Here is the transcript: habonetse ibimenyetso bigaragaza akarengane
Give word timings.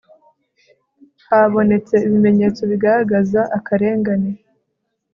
habonetse 1.27 1.95
ibimenyetso 2.07 2.61
bigaragaza 2.71 3.41
akarengane 3.57 4.31